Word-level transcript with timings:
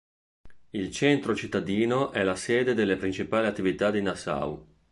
Il 0.71 0.89
centro 0.89 1.35
cittadino 1.35 2.09
è 2.11 2.23
la 2.23 2.35
sede 2.35 2.73
delle 2.73 2.95
principali 2.95 3.45
attività 3.45 3.91
di 3.91 4.01
Nassau. 4.01 4.67